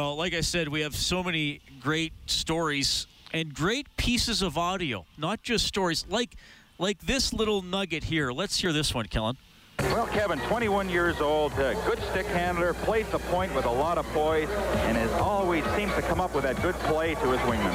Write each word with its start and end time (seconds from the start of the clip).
Well, 0.00 0.16
like 0.16 0.34
I 0.34 0.40
said, 0.40 0.66
we 0.66 0.80
have 0.80 0.96
so 0.96 1.22
many 1.22 1.60
great 1.78 2.12
stories 2.26 3.06
and 3.32 3.54
great 3.54 3.86
pieces 3.96 4.42
of 4.42 4.58
audio, 4.58 5.06
not 5.16 5.44
just 5.44 5.66
stories 5.66 6.04
like 6.08 6.34
like 6.80 6.98
this 7.02 7.32
little 7.32 7.62
nugget 7.62 8.02
here. 8.02 8.32
Let's 8.32 8.58
hear 8.58 8.72
this 8.72 8.92
one, 8.92 9.06
Kellen. 9.06 9.36
Well, 9.78 10.08
Kevin, 10.08 10.40
21 10.40 10.88
years 10.88 11.20
old, 11.20 11.52
uh, 11.52 11.74
good 11.86 12.00
stick 12.10 12.26
handler, 12.26 12.74
plays 12.74 13.08
the 13.10 13.20
point 13.20 13.54
with 13.54 13.66
a 13.66 13.70
lot 13.70 13.96
of 13.96 14.04
poise, 14.06 14.48
and 14.88 14.98
as 14.98 15.12
always 15.12 15.64
seems 15.76 15.94
to 15.94 16.02
come 16.02 16.20
up 16.20 16.34
with 16.34 16.42
that 16.42 16.60
good 16.60 16.74
play 16.90 17.14
to 17.14 17.30
his 17.30 17.40
wingman. 17.42 17.70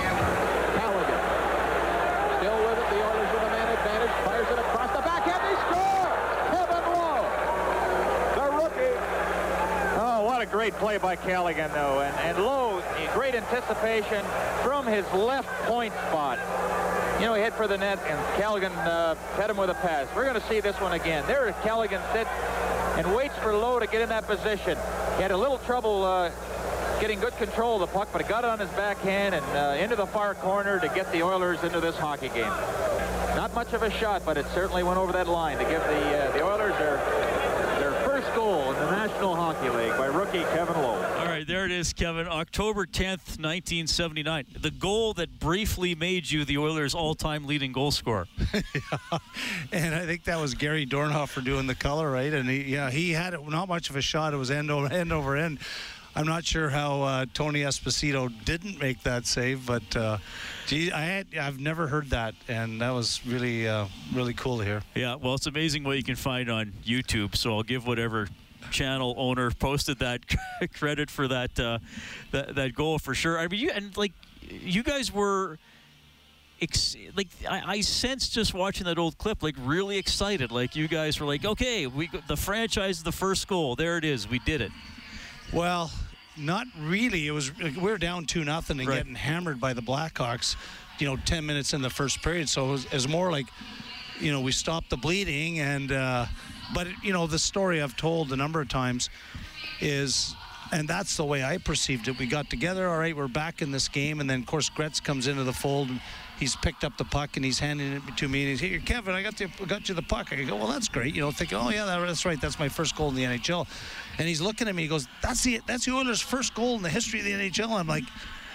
Callighen. 0.75 1.21
Still 2.39 2.59
with 2.67 2.79
it. 2.79 2.89
The 2.91 2.99
Oilers 2.99 3.31
with 3.31 3.43
a 3.43 3.49
man 3.49 3.77
advantage. 3.77 4.11
Fires 4.25 4.47
it 4.51 4.59
across 4.59 4.91
the 4.91 5.03
back 5.07 5.25
and 5.25 5.41
they 5.47 5.55
score! 5.71 6.11
Kevin 6.51 6.83
Lowe. 6.99 7.23
The 8.35 8.45
rookie. 8.59 8.99
Oh, 10.01 10.23
what 10.25 10.41
a 10.41 10.45
great 10.59 10.73
play 10.73 10.97
by 10.97 11.15
Callighen, 11.15 11.73
though. 11.73 12.01
And, 12.01 12.13
and 12.17 12.37
Lowe, 12.37 12.83
great 13.13 13.33
anticipation 13.33 14.25
from 14.61 14.85
his 14.85 15.09
left 15.13 15.47
point 15.63 15.93
spot. 15.93 16.37
You 17.17 17.27
know, 17.27 17.33
he 17.33 17.41
hit 17.41 17.53
for 17.53 17.65
the 17.65 17.77
net, 17.77 17.97
and 18.05 18.19
Callighen 18.35 18.75
uh, 18.85 19.15
him 19.47 19.55
with 19.55 19.69
a 19.69 19.75
pass. 19.75 20.13
We're 20.13 20.25
going 20.25 20.35
to 20.35 20.45
see 20.49 20.59
this 20.59 20.75
one 20.81 20.91
again. 20.91 21.23
There, 21.27 21.49
Callighen 21.63 22.01
sits 22.11 22.29
and 22.97 23.15
waits 23.15 23.37
for 23.37 23.55
Lowe 23.55 23.79
to 23.79 23.87
get 23.87 24.01
in 24.01 24.09
that 24.09 24.27
position. 24.27 24.77
He 25.15 25.21
had 25.21 25.31
a 25.31 25.37
little 25.37 25.59
trouble 25.59 26.03
uh, 26.03 26.29
getting 26.99 27.21
good 27.21 27.37
control 27.37 27.81
of 27.81 27.89
the 27.89 27.97
puck, 27.97 28.09
but 28.11 28.19
it 28.19 28.27
got 28.27 28.43
it 28.43 28.49
on 28.49 28.59
his 28.59 28.69
backhand 28.71 29.35
and 29.35 29.45
uh, 29.55 29.81
into 29.81 29.95
the 29.95 30.07
far 30.07 30.35
corner 30.35 30.77
to 30.77 30.89
get 30.89 31.09
the 31.13 31.23
Oilers 31.23 31.63
into 31.63 31.79
this 31.79 31.95
hockey 31.95 32.27
game. 32.27 32.51
Not 33.33 33.53
much 33.55 33.71
of 33.71 33.81
a 33.81 33.91
shot, 33.91 34.23
but 34.25 34.35
it 34.35 34.45
certainly 34.53 34.83
went 34.83 34.97
over 34.97 35.13
that 35.13 35.29
line 35.29 35.57
to 35.57 35.63
give 35.63 35.81
the 35.83 36.17
uh, 36.17 36.31
the 36.33 36.43
Oilers 36.43 36.77
their 36.79 36.97
first 38.19 38.35
goal 38.35 38.69
in 38.73 38.75
the 38.75 38.91
National 39.19 39.35
Hockey 39.35 39.69
League 39.69 39.97
by 39.97 40.05
rookie 40.05 40.43
Kevin 40.43 40.77
Lowe. 40.77 41.03
All 41.17 41.25
right, 41.25 41.45
there 41.45 41.65
it 41.65 41.71
is, 41.71 41.91
Kevin. 41.91 42.25
October 42.25 42.85
10th, 42.85 43.35
1979. 43.37 44.45
The 44.61 44.71
goal 44.71 45.13
that 45.15 45.41
briefly 45.41 45.93
made 45.93 46.31
you 46.31 46.45
the 46.45 46.57
Oilers' 46.57 46.95
all-time 46.95 47.45
leading 47.45 47.73
goal 47.73 47.91
scorer. 47.91 48.29
yeah. 48.53 49.17
and 49.73 49.93
I 49.93 50.05
think 50.05 50.23
that 50.23 50.39
was 50.39 50.53
Gary 50.53 50.85
Dornhoefer 50.85 51.43
doing 51.43 51.67
the 51.67 51.75
color, 51.75 52.09
right? 52.09 52.31
And 52.31 52.47
he, 52.47 52.63
yeah, 52.63 52.89
he 52.89 53.11
had 53.11 53.33
it, 53.33 53.45
not 53.45 53.67
much 53.67 53.89
of 53.89 53.97
a 53.97 54.01
shot. 54.01 54.33
It 54.33 54.37
was 54.37 54.49
end 54.49 54.71
over 54.71 54.87
end 54.93 55.11
over 55.11 55.35
end. 55.35 55.59
I'm 56.15 56.25
not 56.25 56.45
sure 56.45 56.69
how 56.69 57.01
uh, 57.01 57.25
Tony 57.33 57.63
Esposito 57.63 58.31
didn't 58.45 58.79
make 58.79 59.03
that 59.03 59.27
save, 59.27 59.65
but 59.65 59.97
uh, 59.97 60.19
gee, 60.65 60.93
I 60.93 61.01
had, 61.01 61.27
I've 61.37 61.59
never 61.59 61.87
heard 61.87 62.11
that, 62.11 62.35
and 62.47 62.79
that 62.79 62.91
was 62.91 63.19
really 63.25 63.67
uh, 63.67 63.87
really 64.13 64.33
cool 64.33 64.59
to 64.59 64.63
hear. 64.63 64.81
Yeah, 64.95 65.15
well, 65.15 65.33
it's 65.33 65.45
amazing 65.45 65.83
what 65.83 65.97
you 65.97 66.03
can 66.03 66.15
find 66.15 66.49
on 66.49 66.71
YouTube. 66.85 67.35
So 67.35 67.53
I'll 67.57 67.63
give 67.63 67.85
whatever 67.85 68.29
channel 68.71 69.13
owner 69.17 69.51
posted 69.51 69.99
that 69.99 70.21
credit 70.73 71.09
for 71.09 71.27
that 71.27 71.59
uh, 71.59 71.79
that 72.31 72.55
that 72.55 72.73
goal 72.75 72.99
for 72.99 73.13
sure. 73.13 73.39
I 73.39 73.47
mean, 73.47 73.59
you 73.59 73.71
and 73.71 73.95
like 73.97 74.13
you 74.49 74.83
guys 74.83 75.11
were. 75.13 75.57
Ex- 76.61 76.97
like 77.15 77.29
I, 77.49 77.61
I 77.77 77.81
sensed 77.81 78.33
just 78.33 78.53
watching 78.53 78.83
that 78.87 78.97
old 78.97 79.17
clip, 79.17 79.41
like 79.41 79.55
really 79.59 79.97
excited. 79.97 80.51
Like 80.51 80.75
you 80.75 80.89
guys 80.89 81.17
were 81.17 81.25
like, 81.25 81.45
okay, 81.45 81.87
we 81.87 82.07
got- 82.07 82.27
the 82.27 82.35
franchise, 82.35 83.01
the 83.01 83.13
first 83.13 83.47
goal, 83.47 83.77
there 83.77 83.97
it 83.97 84.03
is, 84.03 84.27
we 84.29 84.39
did 84.39 84.59
it. 84.59 84.71
Well, 85.53 85.89
not 86.35 86.67
really. 86.77 87.27
It 87.27 87.31
was 87.31 87.57
we 87.57 87.71
were 87.77 87.97
down 87.97 88.25
two 88.25 88.43
nothing 88.43 88.79
and 88.81 88.89
Right. 88.89 88.97
getting 88.97 89.15
hammered 89.15 89.61
by 89.61 89.71
the 89.73 89.81
Blackhawks. 89.81 90.57
You 90.99 91.07
know, 91.07 91.15
ten 91.23 91.45
minutes 91.45 91.73
in 91.73 91.81
the 91.81 91.89
first 91.89 92.21
period. 92.21 92.49
So 92.49 92.67
it 92.67 92.71
was, 92.71 92.85
it 92.85 92.93
was 92.93 93.07
more 93.07 93.31
like, 93.31 93.47
you 94.19 94.33
know, 94.33 94.41
we 94.41 94.51
stopped 94.51 94.89
the 94.89 94.97
bleeding 94.97 95.59
and. 95.59 95.93
Uh, 95.93 96.25
but 96.73 96.87
you 97.03 97.13
know, 97.13 97.27
the 97.27 97.39
story 97.39 97.81
I've 97.81 97.97
told 97.97 98.31
a 98.31 98.35
number 98.35 98.61
of 98.61 98.69
times 98.69 99.09
is. 99.79 100.35
And 100.71 100.87
that's 100.87 101.17
the 101.17 101.25
way 101.25 101.43
I 101.43 101.57
perceived 101.57 102.07
it. 102.09 102.19
We 102.19 102.27
got 102.27 102.51
together, 102.51 102.87
all 102.87 102.99
right, 102.99 103.17
we're 103.17 103.27
back 103.27 103.63
in 103.63 103.71
this 103.71 103.87
game, 103.87 104.19
and 104.19 104.29
then 104.29 104.41
of 104.41 104.45
course 104.45 104.69
Gretz 104.69 104.99
comes 104.99 105.25
into 105.25 105.43
the 105.43 105.51
fold. 105.51 105.89
And 105.89 105.99
he's 106.39 106.55
picked 106.55 106.83
up 106.83 106.97
the 106.97 107.03
puck 107.03 107.35
and 107.35 107.45
he's 107.45 107.59
handing 107.59 107.93
it 107.93 108.17
to 108.17 108.27
me, 108.27 108.41
and 108.41 108.49
he's 108.49 108.59
here, 108.59 108.79
Kevin, 108.79 109.13
I 109.13 109.21
got 109.21 109.37
the 109.37 109.47
got 109.67 109.89
you 109.89 109.95
the 109.95 110.01
puck. 110.01 110.31
I 110.31 110.41
go, 110.43 110.55
well, 110.55 110.67
that's 110.67 110.87
great, 110.87 111.13
you 111.13 111.21
know, 111.21 111.31
thinking, 111.31 111.57
oh 111.57 111.69
yeah, 111.69 111.85
that, 111.85 111.99
that's 112.05 112.25
right, 112.25 112.39
that's 112.39 112.57
my 112.59 112.69
first 112.69 112.95
goal 112.95 113.09
in 113.09 113.15
the 113.15 113.23
NHL. 113.23 113.67
And 114.17 114.27
he's 114.27 114.41
looking 114.41 114.67
at 114.67 114.75
me, 114.75 114.83
he 114.83 114.87
goes, 114.87 115.07
that's 115.21 115.43
the 115.43 115.61
that's 115.65 115.85
the 115.85 115.91
Oilers' 115.91 116.21
first 116.21 116.55
goal 116.55 116.75
in 116.75 116.81
the 116.81 116.89
history 116.89 117.19
of 117.19 117.25
the 117.25 117.33
NHL. 117.33 117.71
I'm 117.71 117.87
like, 117.87 118.05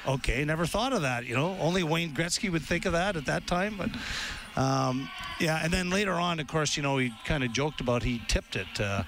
okay, 0.06 0.44
never 0.44 0.66
thought 0.66 0.92
of 0.92 1.02
that. 1.02 1.26
You 1.26 1.36
know, 1.36 1.56
only 1.60 1.82
Wayne 1.82 2.14
Gretzky 2.14 2.50
would 2.50 2.62
think 2.62 2.86
of 2.86 2.92
that 2.92 3.16
at 3.16 3.26
that 3.26 3.46
time, 3.46 3.76
but. 3.76 3.90
Um, 4.56 5.10
yeah, 5.40 5.60
and 5.62 5.72
then 5.72 5.90
later 5.90 6.12
on, 6.12 6.38
of 6.38 6.46
course, 6.46 6.76
you 6.76 6.82
know, 6.82 6.98
he 6.98 7.12
kind 7.24 7.42
of 7.42 7.52
joked 7.52 7.80
about 7.80 8.02
he 8.02 8.22
tipped 8.28 8.56
it, 8.56 8.80
uh, 8.80 9.02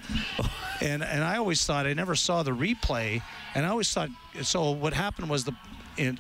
and 0.81 1.05
and 1.05 1.23
I 1.23 1.37
always 1.37 1.65
thought 1.65 1.87
I 1.87 1.95
never 1.95 2.17
saw 2.17 2.43
the 2.43 2.51
replay, 2.51 3.23
and 3.55 3.65
I 3.65 3.69
always 3.69 3.93
thought 3.93 4.11
so. 4.43 4.73
What 4.73 4.93
happened 4.93 5.31
was 5.31 5.45
the, 5.45 5.55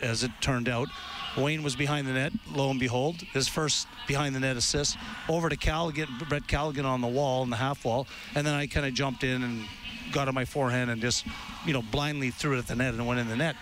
as 0.00 0.22
it 0.22 0.30
turned 0.40 0.68
out, 0.68 0.88
Wayne 1.36 1.62
was 1.62 1.74
behind 1.74 2.06
the 2.06 2.12
net. 2.12 2.32
Lo 2.52 2.70
and 2.70 2.78
behold, 2.78 3.16
his 3.32 3.48
first 3.48 3.88
behind 4.06 4.34
the 4.34 4.40
net 4.40 4.56
assist 4.56 4.96
over 5.28 5.48
to 5.48 5.56
Callighen, 5.56 6.28
Brett 6.28 6.46
Callighen 6.46 6.84
on 6.84 7.00
the 7.00 7.08
wall 7.08 7.42
in 7.42 7.50
the 7.50 7.56
half 7.56 7.84
wall, 7.84 8.06
and 8.34 8.46
then 8.46 8.54
I 8.54 8.68
kind 8.68 8.86
of 8.86 8.94
jumped 8.94 9.24
in 9.24 9.42
and 9.42 9.66
got 10.12 10.28
on 10.28 10.34
my 10.34 10.44
forehand 10.44 10.90
and 10.90 11.00
just, 11.00 11.26
you 11.64 11.72
know, 11.72 11.82
blindly 11.82 12.30
threw 12.30 12.54
it 12.54 12.58
at 12.58 12.68
the 12.68 12.76
net 12.76 12.94
and 12.94 13.06
went 13.06 13.18
in 13.18 13.28
the 13.28 13.36
net. 13.36 13.56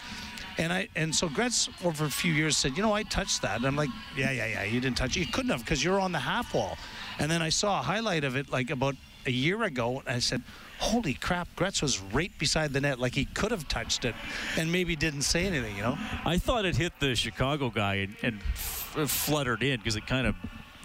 And 0.59 0.73
I 0.73 0.89
and 0.95 1.15
so 1.15 1.29
Gretz 1.29 1.69
over 1.85 2.05
a 2.05 2.11
few 2.11 2.33
years 2.33 2.57
said, 2.57 2.77
you 2.77 2.83
know, 2.83 2.93
I 2.93 3.03
touched 3.03 3.43
that. 3.43 3.57
And 3.57 3.67
I'm 3.67 3.77
like, 3.77 3.91
yeah, 4.17 4.31
yeah, 4.31 4.47
yeah, 4.47 4.65
you 4.65 4.81
didn't 4.81 4.97
touch 4.97 5.17
it. 5.17 5.21
You 5.21 5.27
couldn't 5.27 5.51
have 5.51 5.61
because 5.61 5.83
you're 5.83 6.01
on 6.01 6.13
the 6.13 6.19
half 6.19 6.55
wall. 6.55 6.79
And 7.19 7.31
then 7.31 7.43
I 7.43 7.49
saw 7.49 7.81
a 7.81 7.83
highlight 7.83 8.25
of 8.25 8.37
it 8.37 8.51
like 8.51 8.71
about 8.71 8.95
a 9.27 9.31
year 9.31 9.63
ago, 9.63 10.01
and 10.01 10.17
I 10.17 10.19
said, 10.19 10.43
holy 10.79 11.15
crap, 11.15 11.49
Gretz 11.57 11.81
was 11.81 12.01
right 12.01 12.31
beside 12.39 12.73
the 12.73 12.81
net, 12.81 12.99
like 12.99 13.15
he 13.15 13.25
could 13.25 13.51
have 13.51 13.69
touched 13.69 14.05
it, 14.05 14.15
and 14.59 14.71
maybe 14.71 14.97
didn't 14.97 15.23
say 15.23 15.47
anything, 15.47 15.77
you 15.77 15.83
know. 15.83 15.99
I 16.25 16.39
thought 16.39 16.65
it 16.65 16.77
hit 16.77 16.93
the 17.01 17.15
Chicago 17.15 17.71
guy 17.71 17.95
and, 17.95 18.17
and 18.23 18.41
f- 18.53 19.09
fluttered 19.09 19.63
in 19.63 19.79
because 19.79 19.97
it 19.97 20.07
kind 20.07 20.27
of 20.27 20.35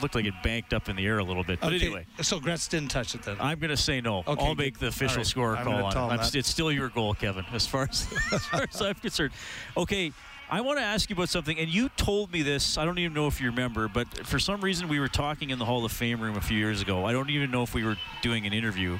looked 0.02 0.16
like 0.16 0.26
it 0.26 0.34
banked 0.44 0.74
up 0.74 0.90
in 0.90 0.96
the 0.96 1.06
air 1.06 1.20
a 1.20 1.24
little 1.24 1.44
bit. 1.44 1.60
But 1.60 1.74
Okay, 1.74 1.86
anyway, 1.86 2.06
so 2.22 2.40
Gretz 2.40 2.68
didn't 2.68 2.90
touch 2.90 3.16
it 3.16 3.24
then. 3.24 3.38
I'm 3.40 3.60
going 3.60 3.70
to 3.70 3.78
say 3.78 4.02
no. 4.02 4.24
Okay, 4.28 4.46
I'll 4.46 4.56
make 4.56 4.80
the 4.80 4.88
official 4.88 5.18
All 5.18 5.18
right. 5.18 5.26
score 5.28 5.58
I'm 5.58 5.66
call 5.66 5.84
on 5.84 6.20
it. 6.20 6.22
him 6.22 6.40
it's 6.40 6.50
still 6.50 6.72
your 6.72 6.90
goal, 6.90 7.14
Kevin, 7.14 7.46
as 7.54 7.66
far 7.68 7.84
as, 7.90 8.08
as 8.32 8.46
far 8.46 8.64
as 8.64 8.82
I'm 8.82 8.96
concerned. 8.96 9.32
Okay, 9.78 10.12
I 10.52 10.62
want 10.62 10.80
to 10.80 10.84
ask 10.84 11.10
you 11.10 11.16
about 11.16 11.30
something, 11.30 11.60
and 11.60 11.70
you 11.70 11.90
told 11.90 12.32
me 12.32 12.42
this. 12.42 12.78
I 12.78 12.86
don't 12.86 12.98
even 12.98 13.14
know 13.14 13.28
if 13.28 13.40
you 13.40 13.50
remember, 13.52 13.88
but 13.88 14.08
for 14.26 14.40
some 14.40 14.62
reason 14.62 14.88
we 14.88 15.00
were 15.00 15.08
talking 15.08 15.52
in 15.52 15.60
the 15.60 15.66
Hall 15.66 15.86
of 15.86 15.92
Fame 15.92 16.20
room 16.20 16.36
a 16.38 16.42
few 16.42 16.58
years 16.58 16.82
ago. 16.82 17.06
I 17.06 17.12
don't 17.12 17.30
even 17.30 17.52
know 17.52 17.62
if 17.62 17.76
we 17.76 17.84
were 17.84 17.98
doing 18.22 18.48
an 18.48 18.54
interview. 18.54 19.00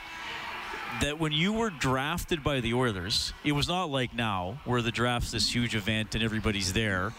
That 1.02 1.20
when 1.20 1.32
you 1.32 1.54
were 1.54 1.70
drafted 1.70 2.44
by 2.44 2.62
the 2.62 2.74
Oilers, 2.74 3.34
it 3.44 3.52
was 3.52 3.68
not 3.68 3.90
like 3.92 4.14
now, 4.14 4.60
where 4.66 4.82
the 4.82 4.92
draft's 4.92 5.32
this 5.32 5.54
huge 5.54 5.76
event 5.76 6.16
and 6.16 6.24
everybody's 6.24 6.74
there 6.74 7.14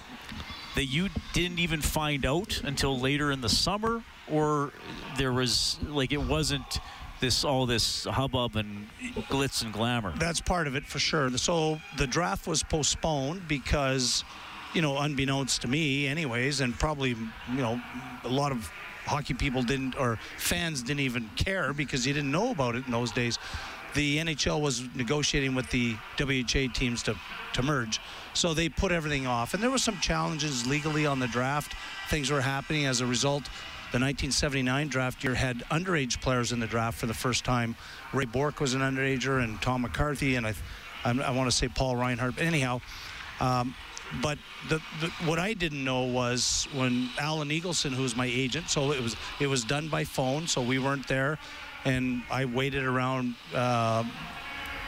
that 0.75 0.85
you 0.87 1.09
didn't 1.33 1.59
even 1.59 1.81
find 1.81 2.25
out 2.25 2.61
until 2.65 2.99
later 2.99 3.31
in 3.31 3.41
the 3.41 3.49
summer 3.49 4.03
or 4.31 4.73
there 5.17 5.33
was 5.33 5.79
like 5.89 6.13
it 6.13 6.23
wasn't 6.23 6.81
this 7.21 7.45
all 7.45 7.67
this 7.67 8.05
hubbub 8.05 8.57
and 8.57 8.87
glitz 9.29 9.63
and 9.63 9.73
glamour 9.73 10.13
That's 10.17 10.41
part 10.41 10.67
of 10.67 10.75
it 10.75 10.87
for 10.87 10.99
sure. 10.99 11.31
So 11.37 11.81
the 11.99 12.07
draft 12.07 12.47
was 12.47 12.63
postponed 12.63 13.47
because, 13.47 14.25
you 14.75 14.81
know, 14.83 14.97
unbeknownst 14.99 15.63
to 15.63 15.69
me, 15.69 16.07
anyways, 16.07 16.61
and 16.61 16.79
probably, 16.79 17.11
you 17.11 17.57
know, 17.57 17.81
a 18.25 18.29
lot 18.29 18.53
of 18.53 18.71
hockey 19.05 19.35
people 19.35 19.63
didn't 19.63 19.97
or 19.97 20.19
fans 20.39 20.83
didn't 20.83 21.01
even 21.01 21.29
care 21.37 21.73
because 21.73 22.07
you 22.07 22.15
didn't 22.15 22.31
know 22.31 22.53
about 22.53 22.75
it 22.75 22.87
in 22.87 22.93
those 22.93 23.13
days. 23.13 23.39
The 23.95 24.19
NHL 24.19 24.61
was 24.61 24.83
negotiating 24.95 25.55
with 25.55 25.69
the 25.71 25.97
WHA 26.19 26.73
teams 26.73 27.03
to, 27.05 27.17
to 27.55 27.63
merge. 27.63 28.01
So 28.35 28.55
they 28.55 28.69
put 28.69 28.93
everything 28.93 29.27
off. 29.27 29.55
And 29.55 29.63
there 29.63 29.71
were 29.71 29.79
some 29.79 29.99
challenges 29.99 30.67
legally 30.67 31.07
on 31.07 31.19
the 31.19 31.27
draft. 31.27 31.75
Things 32.09 32.31
were 32.31 32.41
happening 32.41 32.87
as 32.87 33.01
a 33.01 33.07
result. 33.07 33.45
The 33.93 33.99
1979 33.99 34.87
draft 34.87 35.25
year 35.25 35.35
had 35.35 35.65
underage 35.71 36.21
players 36.21 36.53
in 36.53 36.61
the 36.61 36.69
draft 36.69 36.97
for 36.97 37.07
the 37.07 37.15
first 37.15 37.45
time. 37.45 37.75
Ray 38.13 38.25
Bourque 38.27 38.61
was 38.61 38.75
an 38.75 38.83
underager, 38.83 39.43
and 39.43 39.61
Tom 39.61 39.83
McCarthy, 39.83 40.37
and 40.37 40.47
I, 40.47 40.55
I, 41.05 41.11
I 41.11 41.31
want 41.33 41.51
to 41.51 41.57
say 41.57 41.67
Paul 41.67 41.97
Reinhart. 41.97 42.37
But 42.37 42.45
anyhow, 42.45 42.81
um, 43.41 43.75
but 44.23 44.39
the, 44.69 44.81
the, 45.01 45.09
what 45.25 45.39
I 45.39 45.55
didn't 45.55 45.85
know 45.85 46.03
was 46.03 46.67
when 46.75 47.09
Alan 47.19 47.49
Eagleson, 47.49 47.93
who 47.93 48.03
was 48.03 48.17
my 48.17 48.27
agent, 48.27 48.69
so 48.69 48.93
it 48.93 49.03
was 49.03 49.17
it 49.41 49.47
was 49.47 49.65
done 49.65 49.89
by 49.89 50.05
phone, 50.05 50.47
so 50.47 50.63
we 50.63 50.79
weren't 50.79 51.07
there, 51.07 51.39
and 51.85 52.23
I 52.31 52.45
waited 52.45 52.85
around. 52.85 53.35
Uh, 53.55 54.05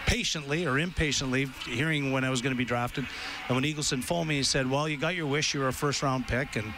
patiently 0.04 0.66
or 0.66 0.78
impatiently 0.78 1.46
hearing 1.64 2.12
when 2.12 2.24
I 2.24 2.28
was 2.28 2.42
going 2.42 2.52
to 2.52 2.58
be 2.58 2.64
drafted. 2.64 3.06
And 3.48 3.56
when 3.56 3.64
Eagleson 3.64 4.02
phoned 4.02 4.28
me, 4.28 4.36
he 4.36 4.42
said, 4.42 4.68
Well, 4.68 4.88
you 4.88 4.96
got 4.96 5.14
your 5.14 5.26
wish. 5.26 5.54
You're 5.54 5.68
a 5.68 5.72
first 5.72 6.02
round 6.02 6.26
pick. 6.26 6.56
And, 6.56 6.74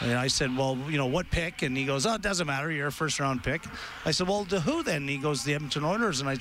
and 0.00 0.12
I 0.12 0.28
said, 0.28 0.56
Well, 0.56 0.78
you 0.88 0.98
know, 0.98 1.06
what 1.06 1.30
pick? 1.30 1.62
And 1.62 1.76
he 1.76 1.84
goes, 1.84 2.06
Oh, 2.06 2.14
it 2.14 2.22
doesn't 2.22 2.46
matter. 2.46 2.70
You're 2.70 2.88
a 2.88 2.92
first 2.92 3.18
round 3.18 3.42
pick. 3.42 3.64
I 4.04 4.10
said, 4.10 4.28
Well, 4.28 4.44
to 4.46 4.60
who 4.60 4.82
then? 4.82 4.96
And 4.96 5.10
he 5.10 5.18
goes, 5.18 5.44
The 5.44 5.54
Edmonton 5.54 5.84
Oilers. 5.84 6.20
And 6.20 6.28
I, 6.28 6.36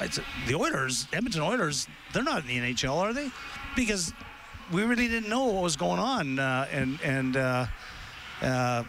I 0.00 0.08
said, 0.08 0.24
The 0.46 0.54
Oilers? 0.54 1.06
Edmonton 1.12 1.42
Oilers? 1.42 1.88
They're 2.12 2.22
not 2.22 2.42
in 2.42 2.48
the 2.48 2.72
NHL, 2.72 2.96
are 2.96 3.12
they? 3.12 3.30
Because 3.76 4.12
we 4.72 4.84
really 4.84 5.08
didn't 5.08 5.28
know 5.28 5.46
what 5.46 5.62
was 5.62 5.76
going 5.76 6.00
on. 6.00 6.38
Uh, 6.38 6.66
and, 6.70 6.98
and, 7.02 7.36
uh, 7.36 7.66
uh, 8.42 8.84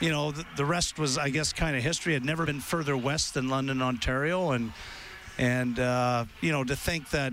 you 0.00 0.10
know, 0.10 0.32
the, 0.32 0.44
the 0.56 0.64
rest 0.64 0.98
was, 0.98 1.16
I 1.16 1.30
guess, 1.30 1.52
kind 1.52 1.76
of 1.76 1.82
history. 1.82 2.16
I'd 2.16 2.24
never 2.24 2.44
been 2.44 2.60
further 2.60 2.96
west 2.96 3.34
than 3.34 3.48
London, 3.48 3.80
Ontario, 3.80 4.50
and 4.50 4.72
and 5.38 5.78
uh, 5.78 6.24
you 6.40 6.52
know, 6.52 6.64
to 6.64 6.76
think 6.76 7.08
that 7.10 7.32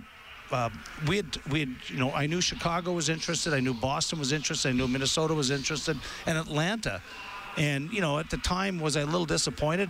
uh, 0.52 0.70
we 1.08 1.18
had 1.18 1.38
we 1.52 1.60
had 1.62 1.76
you 1.88 1.98
know 1.98 2.12
I 2.12 2.28
knew 2.28 2.42
Chicago 2.42 2.94
was 2.94 3.10
interested, 3.10 3.54
I 3.54 3.60
knew 3.60 3.74
Boston 3.74 4.20
was 4.20 4.32
interested, 4.32 4.70
I 4.70 4.72
knew 4.74 4.88
Minnesota 4.88 5.34
was 5.34 5.52
interested, 5.52 5.98
and 6.26 6.38
Atlanta. 6.38 7.02
And 7.58 7.92
you 7.92 8.02
know, 8.02 8.20
at 8.20 8.30
the 8.30 8.38
time, 8.38 8.80
was 8.80 8.96
I 8.96 9.02
a 9.02 9.06
little 9.06 9.26
disappointed? 9.26 9.90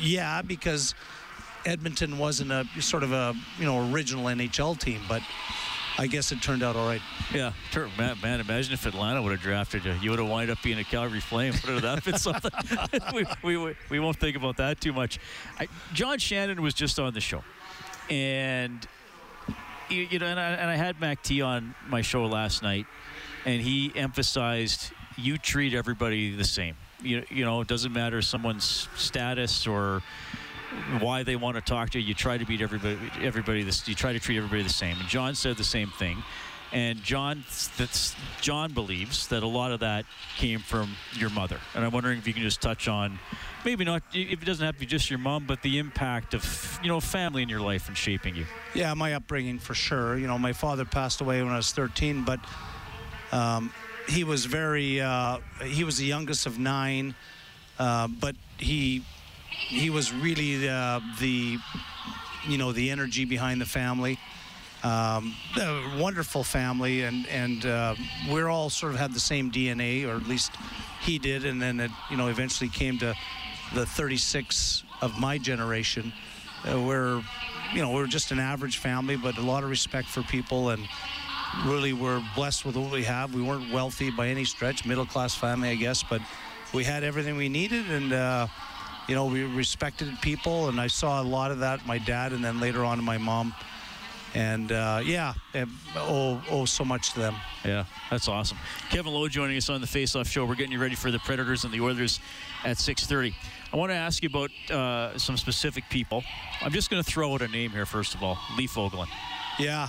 Yeah, 0.00 0.42
because 0.42 0.94
Edmonton 1.66 2.18
wasn't 2.18 2.52
a 2.52 2.66
sort 2.80 3.02
of 3.02 3.12
a 3.12 3.34
you 3.58 3.64
know 3.64 3.90
original 3.90 4.26
NHL 4.26 4.78
team, 4.78 5.00
but 5.08 5.22
I 5.96 6.06
guess 6.08 6.32
it 6.32 6.42
turned 6.42 6.62
out 6.62 6.74
all 6.74 6.86
right. 6.86 7.00
Yeah, 7.32 7.52
man, 7.96 8.16
man, 8.22 8.40
imagine 8.40 8.72
if 8.72 8.84
Atlanta 8.84 9.22
would 9.22 9.30
have 9.30 9.40
drafted 9.40 9.84
you. 9.84 9.92
You 10.02 10.10
would 10.10 10.18
have 10.18 10.28
wound 10.28 10.50
up 10.50 10.60
being 10.62 10.78
a 10.78 10.84
Calgary 10.84 11.20
Flame. 11.20 11.54
Would 11.66 11.82
that 11.82 12.04
been 12.04 12.18
something? 12.18 12.50
we, 13.44 13.56
we, 13.56 13.74
we 13.88 14.00
won't 14.00 14.16
think 14.18 14.36
about 14.36 14.56
that 14.56 14.80
too 14.80 14.92
much. 14.92 15.18
I, 15.58 15.68
John 15.92 16.18
Shannon 16.18 16.62
was 16.62 16.74
just 16.74 16.98
on 16.98 17.14
the 17.14 17.20
show, 17.20 17.44
and 18.10 18.86
you, 19.88 20.08
you 20.10 20.18
know, 20.18 20.26
and 20.26 20.40
I, 20.40 20.50
and 20.50 20.68
I 20.68 20.76
had 20.76 21.00
Mac 21.00 21.22
T 21.22 21.42
on 21.42 21.74
my 21.88 22.02
show 22.02 22.26
last 22.26 22.62
night, 22.62 22.86
and 23.44 23.60
he 23.60 23.92
emphasized 23.94 24.92
you 25.16 25.38
treat 25.38 25.74
everybody 25.74 26.34
the 26.34 26.44
same. 26.44 26.74
You, 27.02 27.24
you 27.30 27.44
know, 27.44 27.60
it 27.60 27.68
doesn't 27.68 27.92
matter 27.92 28.20
someone's 28.20 28.88
status 28.96 29.66
or 29.66 30.02
why 31.00 31.22
they 31.22 31.36
want 31.36 31.56
to 31.56 31.60
talk 31.60 31.90
to 31.90 32.00
you. 32.00 32.08
You 32.08 32.14
try 32.14 32.38
to 32.38 32.44
beat 32.44 32.60
everybody. 32.60 32.98
Everybody. 33.20 33.62
This. 33.62 33.86
You 33.88 33.94
try 33.94 34.12
to 34.12 34.20
treat 34.20 34.36
everybody 34.36 34.62
the 34.62 34.68
same. 34.68 34.98
And 34.98 35.08
John 35.08 35.34
said 35.34 35.56
the 35.56 35.64
same 35.64 35.90
thing. 35.90 36.22
And 36.74 37.00
John, 37.04 37.44
that's, 37.78 38.16
John 38.40 38.72
believes 38.72 39.28
that 39.28 39.44
a 39.44 39.46
lot 39.46 39.70
of 39.70 39.78
that 39.80 40.06
came 40.36 40.58
from 40.58 40.96
your 41.12 41.30
mother. 41.30 41.60
And 41.72 41.84
I'm 41.84 41.92
wondering 41.92 42.18
if 42.18 42.26
you 42.26 42.34
can 42.34 42.42
just 42.42 42.60
touch 42.60 42.88
on, 42.88 43.20
maybe 43.64 43.84
not, 43.84 44.02
if 44.12 44.42
it 44.42 44.44
doesn't 44.44 44.66
have 44.66 44.74
to 44.74 44.80
be 44.80 44.86
just 44.86 45.08
your 45.08 45.20
mom, 45.20 45.44
but 45.46 45.62
the 45.62 45.78
impact 45.78 46.34
of, 46.34 46.80
you 46.82 46.88
know, 46.88 46.98
family 46.98 47.44
in 47.44 47.48
your 47.48 47.60
life 47.60 47.86
and 47.86 47.96
shaping 47.96 48.34
you. 48.34 48.44
Yeah, 48.74 48.92
my 48.94 49.14
upbringing 49.14 49.60
for 49.60 49.74
sure. 49.74 50.18
You 50.18 50.26
know, 50.26 50.36
my 50.36 50.52
father 50.52 50.84
passed 50.84 51.20
away 51.20 51.40
when 51.44 51.52
I 51.52 51.58
was 51.58 51.70
13, 51.70 52.24
but 52.24 52.40
um, 53.30 53.72
he 54.08 54.24
was 54.24 54.44
very, 54.44 55.00
uh, 55.00 55.38
he 55.62 55.84
was 55.84 55.96
the 55.96 56.06
youngest 56.06 56.44
of 56.44 56.58
nine, 56.58 57.14
uh, 57.78 58.08
but 58.08 58.34
he 58.58 59.04
he 59.68 59.90
was 59.90 60.12
really 60.12 60.68
uh, 60.68 61.00
the, 61.18 61.58
you 62.46 62.58
know, 62.58 62.72
the 62.72 62.90
energy 62.90 63.24
behind 63.24 63.60
the 63.60 63.66
family. 63.66 64.18
Um, 64.82 65.34
a 65.56 65.98
wonderful 65.98 66.44
family, 66.44 67.04
and 67.04 67.26
and 67.28 67.64
uh, 67.64 67.94
we're 68.30 68.48
all 68.48 68.68
sort 68.68 68.92
of 68.92 68.98
had 68.98 69.14
the 69.14 69.20
same 69.20 69.50
DNA, 69.50 70.06
or 70.06 70.16
at 70.16 70.28
least 70.28 70.52
he 71.00 71.18
did, 71.18 71.46
and 71.46 71.60
then 71.60 71.80
it, 71.80 71.90
you 72.10 72.18
know, 72.18 72.28
eventually 72.28 72.68
came 72.68 72.98
to 72.98 73.14
the 73.72 73.86
36 73.86 74.84
of 75.00 75.18
my 75.18 75.38
generation. 75.38 76.12
Uh, 76.70 76.80
we're, 76.82 77.22
you 77.72 77.80
know, 77.80 77.92
we're 77.92 78.06
just 78.06 78.30
an 78.30 78.38
average 78.38 78.76
family, 78.76 79.16
but 79.16 79.38
a 79.38 79.42
lot 79.42 79.64
of 79.64 79.70
respect 79.70 80.06
for 80.06 80.22
people, 80.22 80.68
and 80.68 80.86
really 81.64 81.94
we're 81.94 82.22
blessed 82.34 82.66
with 82.66 82.76
what 82.76 82.92
we 82.92 83.04
have. 83.04 83.34
We 83.34 83.42
weren't 83.42 83.72
wealthy 83.72 84.10
by 84.10 84.28
any 84.28 84.44
stretch, 84.44 84.84
middle 84.84 85.06
class 85.06 85.34
family, 85.34 85.70
I 85.70 85.76
guess, 85.76 86.02
but 86.02 86.20
we 86.74 86.84
had 86.84 87.04
everything 87.04 87.36
we 87.36 87.48
needed, 87.48 87.90
and. 87.90 88.12
Uh, 88.12 88.46
you 89.08 89.14
know, 89.14 89.26
we 89.26 89.44
respected 89.44 90.08
people, 90.22 90.68
and 90.68 90.80
I 90.80 90.86
saw 90.86 91.20
a 91.20 91.24
lot 91.24 91.50
of 91.50 91.60
that. 91.60 91.86
My 91.86 91.98
dad, 91.98 92.32
and 92.32 92.44
then 92.44 92.60
later 92.60 92.84
on, 92.84 93.02
my 93.04 93.18
mom, 93.18 93.54
and 94.34 94.72
uh, 94.72 95.00
yeah, 95.04 95.34
owe, 95.96 96.42
owe 96.50 96.64
so 96.64 96.84
much 96.84 97.12
to 97.12 97.20
them. 97.20 97.34
Yeah, 97.64 97.84
that's 98.10 98.28
awesome. 98.28 98.58
Kevin 98.90 99.12
Lowe 99.12 99.28
joining 99.28 99.56
us 99.56 99.68
on 99.68 99.80
the 99.80 99.86
Face 99.86 100.16
Off 100.16 100.26
Show. 100.26 100.44
We're 100.44 100.54
getting 100.54 100.72
you 100.72 100.80
ready 100.80 100.94
for 100.94 101.10
the 101.10 101.18
Predators 101.20 101.64
and 101.64 101.72
the 101.72 101.80
Oilers 101.80 102.20
at 102.64 102.78
6:30. 102.78 103.34
I 103.72 103.76
want 103.76 103.90
to 103.90 103.96
ask 103.96 104.22
you 104.22 104.28
about 104.28 104.50
uh, 104.70 105.18
some 105.18 105.36
specific 105.36 105.84
people. 105.90 106.22
I'm 106.62 106.72
just 106.72 106.90
going 106.90 107.02
to 107.02 107.08
throw 107.08 107.34
out 107.34 107.42
a 107.42 107.48
name 107.48 107.70
here 107.70 107.86
first 107.86 108.14
of 108.14 108.22
all, 108.22 108.38
Lee 108.56 108.68
Fogolin. 108.68 109.08
Yeah, 109.58 109.88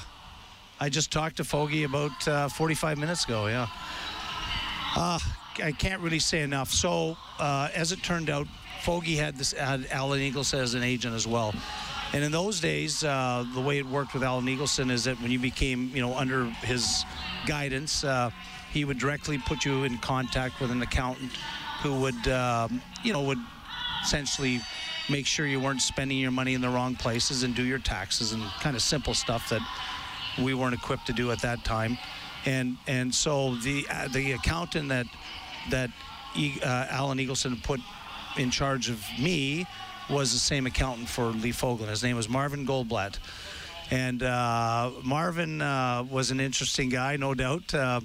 I 0.79 0.89
just 0.89 1.11
talked 1.11 1.37
to 1.37 1.43
Fogie 1.43 1.85
about 1.85 2.27
uh, 2.27 2.49
45 2.49 2.97
minutes 2.97 3.25
ago. 3.25 3.47
Yeah. 3.47 3.67
Uh, 4.95 5.19
I 5.63 5.71
can't 5.71 6.01
really 6.01 6.19
say 6.19 6.41
enough. 6.41 6.71
So, 6.71 7.17
uh, 7.39 7.69
as 7.73 7.91
it 7.91 8.03
turned 8.03 8.29
out, 8.29 8.47
Fogie 8.83 9.17
had 9.17 9.35
this 9.35 9.53
had 9.53 9.87
Alan 9.91 10.19
Eagleson 10.19 10.59
as 10.59 10.73
an 10.73 10.83
agent 10.83 11.15
as 11.15 11.27
well. 11.27 11.53
And 12.13 12.23
in 12.23 12.31
those 12.31 12.59
days, 12.59 13.03
uh, 13.03 13.45
the 13.53 13.61
way 13.61 13.77
it 13.77 13.85
worked 13.85 14.13
with 14.13 14.23
Alan 14.23 14.45
Eagleson 14.45 14.89
is 14.91 15.03
that 15.03 15.19
when 15.21 15.31
you 15.31 15.39
became, 15.39 15.91
you 15.93 16.01
know, 16.01 16.15
under 16.15 16.45
his 16.63 17.03
guidance, 17.45 18.03
uh, 18.03 18.29
he 18.71 18.85
would 18.85 18.99
directly 18.99 19.37
put 19.37 19.65
you 19.65 19.83
in 19.83 19.97
contact 19.97 20.61
with 20.61 20.71
an 20.71 20.81
accountant 20.81 21.31
who 21.81 21.99
would, 21.99 22.27
um, 22.27 22.81
you 23.03 23.11
know, 23.11 23.21
would 23.21 23.39
essentially 24.03 24.61
make 25.09 25.25
sure 25.25 25.45
you 25.45 25.59
weren't 25.59 25.81
spending 25.81 26.17
your 26.17 26.31
money 26.31 26.53
in 26.53 26.61
the 26.61 26.69
wrong 26.69 26.95
places 26.95 27.43
and 27.43 27.55
do 27.55 27.63
your 27.63 27.79
taxes 27.79 28.31
and 28.31 28.43
kind 28.61 28.75
of 28.75 28.81
simple 28.81 29.13
stuff 29.13 29.49
that 29.49 29.61
we 30.41 30.53
weren't 30.53 30.73
equipped 30.73 31.07
to 31.07 31.13
do 31.13 31.31
at 31.31 31.39
that 31.41 31.63
time. 31.63 31.97
And 32.45 32.77
and 32.87 33.13
so 33.13 33.55
the 33.55 33.85
uh, 33.89 34.07
the 34.09 34.33
accountant 34.33 34.89
that 34.89 35.07
that 35.69 35.89
uh, 36.37 36.87
Alan 36.89 37.17
Eagleson 37.17 37.61
put 37.63 37.81
in 38.37 38.51
charge 38.51 38.89
of 38.89 39.03
me 39.19 39.65
was 40.09 40.31
the 40.33 40.39
same 40.39 40.65
accountant 40.65 41.09
for 41.09 41.25
Lee 41.25 41.51
Fogolin. 41.51 41.87
His 41.87 42.03
name 42.03 42.15
was 42.15 42.29
Marvin 42.29 42.65
Goldblatt. 42.65 43.17
And 43.91 44.23
uh, 44.23 44.91
Marvin 45.03 45.61
uh, 45.61 46.05
was 46.09 46.31
an 46.31 46.39
interesting 46.39 46.89
guy, 46.89 47.17
no 47.17 47.33
doubt. 47.33 47.73
Uh, 47.73 48.01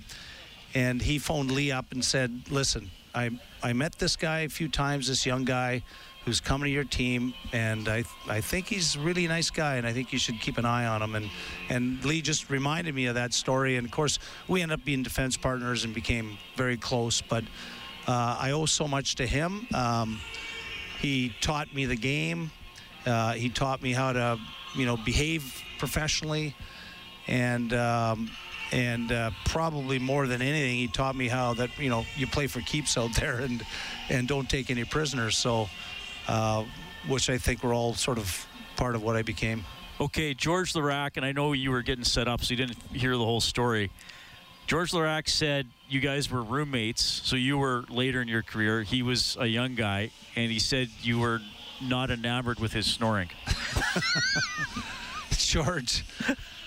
and 0.75 1.01
he 1.01 1.19
phoned 1.19 1.51
Lee 1.51 1.73
up 1.73 1.93
and 1.93 2.05
said, 2.05 2.43
listen, 2.51 2.91
I, 3.15 3.31
I 3.63 3.73
met 3.73 3.99
this 3.99 4.17
guy 4.17 4.41
a 4.41 4.49
few 4.49 4.69
times, 4.69 5.09
this 5.09 5.27
young 5.27 5.45
guy 5.45 5.83
who's 6.25 6.41
coming 6.41 6.67
to 6.67 6.71
your 6.71 6.85
team, 6.85 7.33
and 7.53 7.89
I, 7.89 8.05
I 8.29 8.43
think 8.43 8.67
he's 8.67 8.95
a 8.95 9.01
really 9.01 9.27
nice 9.27 9.49
guy, 9.49 9.77
and 9.77 9.87
I 9.87 9.93
think 9.93 10.13
you 10.13 10.19
should 10.19 10.39
keep 10.39 10.59
an 10.59 10.67
eye 10.67 10.87
on 10.87 11.01
him. 11.01 11.15
And, 11.15 11.31
and 11.71 12.05
Lee 12.05 12.21
just 12.21 12.51
reminded 12.51 12.95
me 12.95 13.07
of 13.07 13.15
that 13.15 13.33
story. 13.33 13.77
And 13.77 13.87
of 13.87 13.91
course, 13.91 14.19
we 14.47 14.61
ended 14.61 14.79
up 14.79 14.85
being 14.85 15.03
defense 15.03 15.39
partners 15.39 15.85
and 15.85 15.95
became 15.95 16.37
very 16.57 16.77
close. 16.77 17.23
But 17.23 17.45
uh, 18.11 18.37
I 18.41 18.51
owe 18.51 18.67
so 18.67 18.89
much 18.89 19.15
to 19.17 19.27
him. 19.27 19.67
Um, 19.73 20.21
he 21.01 21.33
taught 21.41 21.73
me 21.73 21.87
the 21.87 21.97
game. 21.97 22.51
Uh, 23.07 23.33
he 23.33 23.49
taught 23.49 23.81
me 23.83 23.93
how 23.93 24.13
to, 24.13 24.39
you 24.75 24.85
know, 24.85 24.97
behave 24.97 25.63
professionally, 25.79 26.55
and 27.29 27.73
um, 27.73 28.31
and 28.73 29.11
uh, 29.13 29.31
probably 29.47 29.99
more 29.99 30.27
than 30.27 30.43
anything, 30.43 30.77
he 30.77 30.89
taught 30.89 31.17
me 31.17 31.29
how 31.29 31.55
that 31.55 31.71
you 31.79 31.89
know 31.89 32.05
you 32.17 32.27
play 32.27 32.47
for 32.47 32.61
keeps 32.61 32.99
out 32.99 33.15
there 33.15 33.37
and 33.37 33.65
and 34.09 34.29
don't 34.29 34.51
take 34.51 34.71
any 34.71 34.85
prisoners. 34.85 35.39
So, 35.39 35.69
uh, 36.29 36.65
which 37.09 37.31
I 37.31 37.39
think 37.39 37.63
we're 37.63 37.75
all 37.75 37.95
sort 37.95 38.19
of 38.19 38.47
part 38.77 38.95
of 38.95 39.03
what 39.03 39.17
I 39.17 39.23
became. 39.23 39.65
Okay, 40.01 40.35
George 40.35 40.73
Laraque, 40.73 41.17
and 41.17 41.25
I 41.25 41.33
know 41.33 41.53
you 41.53 41.71
were 41.71 41.83
getting 41.83 42.05
set 42.05 42.27
up, 42.27 42.43
so 42.43 42.55
you 42.55 42.57
didn't 42.57 42.83
hear 42.93 43.13
the 43.13 43.25
whole 43.25 43.41
story. 43.41 43.91
George 44.71 44.93
Laraque 44.93 45.29
said 45.29 45.67
you 45.89 45.99
guys 45.99 46.31
were 46.31 46.45
roommates, 46.45 47.03
so 47.03 47.35
you 47.35 47.59
were 47.59 47.83
later 47.89 48.23
in 48.23 48.29
your 48.29 48.45
career. 48.45 48.85
He 48.85 49.03
was 49.03 49.37
a 49.41 49.47
young 49.49 49.75
guy, 49.75 50.13
and 50.37 50.53
he 50.53 50.61
said 50.61 50.91
you 51.03 51.19
were 51.19 51.41
not 51.83 52.09
enamored 52.09 52.61
with 52.61 52.73
his 52.73 52.87
snoring. 52.87 53.31
George, 55.33 56.05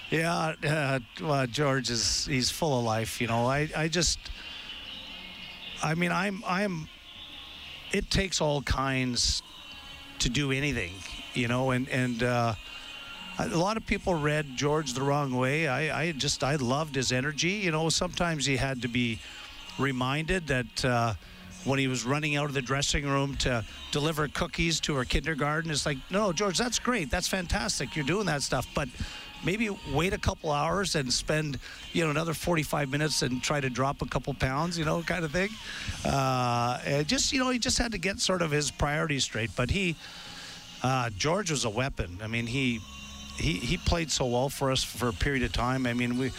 yeah, 0.10 0.53
uh, 0.65 1.00
well, 1.22 1.48
George 1.48 1.89
is 1.89 2.25
he's 2.25 2.51
full 2.51 2.77
of 2.77 2.83
life. 2.83 3.22
You 3.22 3.27
know, 3.27 3.45
I 3.45 3.69
I 3.74 3.88
just, 3.88 4.19
I 5.81 5.95
mean, 5.95 6.12
I'm 6.12 6.43
I'm. 6.45 6.89
It 7.93 8.12
takes 8.12 8.41
all 8.41 8.63
kinds 8.63 9.41
to 10.19 10.27
do 10.27 10.51
anything, 10.51 10.91
you 11.36 11.48
know, 11.48 11.72
and 11.72 11.88
and. 11.88 12.22
Uh, 12.22 12.55
a 13.39 13.57
lot 13.57 13.77
of 13.77 13.85
people 13.85 14.13
read 14.15 14.55
George 14.55 14.93
the 14.93 15.01
wrong 15.01 15.35
way. 15.35 15.67
I, 15.67 16.01
I 16.01 16.11
just 16.11 16.43
I 16.43 16.55
loved 16.55 16.95
his 16.95 17.11
energy. 17.11 17.51
You 17.51 17.71
know, 17.71 17.89
sometimes 17.89 18.45
he 18.45 18.57
had 18.57 18.81
to 18.83 18.87
be 18.87 19.19
reminded 19.79 20.47
that 20.47 20.85
uh, 20.85 21.13
when 21.65 21.79
he 21.79 21.87
was 21.87 22.05
running 22.05 22.35
out 22.35 22.45
of 22.45 22.53
the 22.53 22.61
dressing 22.61 23.05
room 23.07 23.35
to 23.37 23.63
deliver 23.91 24.27
cookies 24.27 24.79
to 24.81 24.95
her 24.95 25.05
kindergarten, 25.05 25.71
it's 25.71 25.85
like, 25.85 25.97
no, 26.11 26.31
George, 26.31 26.57
that's 26.57 26.77
great, 26.79 27.09
that's 27.09 27.27
fantastic, 27.27 27.95
you're 27.95 28.05
doing 28.05 28.25
that 28.27 28.41
stuff, 28.41 28.67
but 28.75 28.87
maybe 29.43 29.69
wait 29.91 30.13
a 30.13 30.17
couple 30.17 30.51
hours 30.51 30.95
and 30.95 31.11
spend 31.11 31.59
you 31.91 32.03
know 32.03 32.09
another 32.09 32.33
45 32.33 32.89
minutes 32.89 33.23
and 33.23 33.43
try 33.43 33.59
to 33.59 33.69
drop 33.69 34.01
a 34.01 34.05
couple 34.05 34.33
pounds 34.33 34.79
you 34.79 34.85
know 34.85 35.01
kind 35.01 35.25
of 35.25 35.31
thing. 35.31 35.49
Uh, 36.05 37.03
just 37.03 37.33
you 37.33 37.39
know 37.39 37.49
he 37.49 37.59
just 37.59 37.77
had 37.77 37.91
to 37.91 37.97
get 37.97 38.19
sort 38.19 38.41
of 38.41 38.51
his 38.51 38.71
priorities 38.71 39.25
straight. 39.25 39.51
But 39.55 39.69
he 39.69 39.97
uh, 40.81 41.09
george 41.17 41.51
was 41.51 41.65
a 41.65 41.69
weapon. 41.69 42.19
I 42.23 42.27
mean 42.27 42.47
he 42.47 42.79
he, 43.37 43.53
he 43.53 43.77
played 43.77 44.11
so 44.11 44.25
well 44.25 44.49
for 44.49 44.71
us 44.71 44.83
for 44.83 45.07
a 45.07 45.13
period 45.13 45.43
of 45.43 45.53
time. 45.53 45.85
I 45.85 45.93
mean, 45.93 46.17
we 46.17 46.31